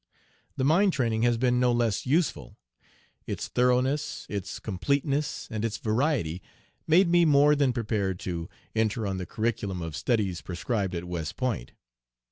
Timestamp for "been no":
1.37-1.71